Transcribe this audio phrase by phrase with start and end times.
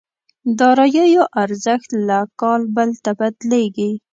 [0.59, 3.91] داراییو ارزښت له کال بل ته بدلېږي.